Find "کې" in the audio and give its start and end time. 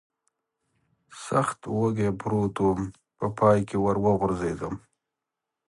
3.67-3.77